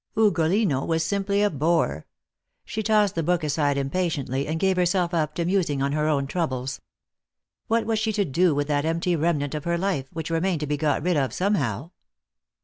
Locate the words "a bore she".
1.43-2.81